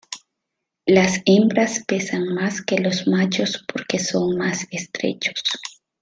[0.87, 5.39] Las hembras pesan más que los machos porque son más estrechos.